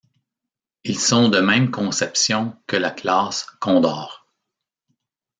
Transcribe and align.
Ils 0.83 0.97
sont 0.97 1.29
de 1.29 1.37
même 1.39 1.69
conception 1.69 2.57
que 2.65 2.75
la 2.75 2.89
classe 2.89 3.45
Condor. 3.59 4.25